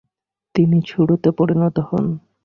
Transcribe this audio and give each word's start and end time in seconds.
তিনি 0.55 0.77
গুরুতে 0.89 1.29
পরিনত 1.37 1.75
হন। 1.87 2.05